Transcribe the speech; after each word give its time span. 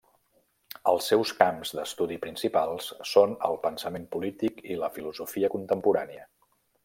Els 0.91 1.09
seus 1.11 1.33
camps 1.41 1.73
d'estudi 1.79 2.17
principals 2.23 2.89
són 3.11 3.37
el 3.51 3.61
pensament 3.67 4.09
polític 4.17 4.65
i 4.75 4.79
la 4.85 4.91
filosofia 4.97 5.53
contemporània. 5.59 6.27